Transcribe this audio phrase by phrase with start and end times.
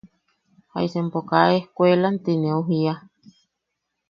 [0.73, 2.93] ¿Jaisa empo kaa ejkuelaean ti neu jiia?